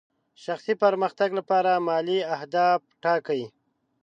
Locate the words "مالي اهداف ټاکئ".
1.87-3.43